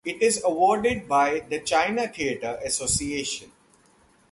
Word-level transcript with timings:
It 0.03 0.19
is 0.23 0.41
awarded 0.43 1.07
by 1.07 1.41
the 1.41 1.59
China 1.59 2.07
Theatre 2.07 2.57
Association. 2.65 3.51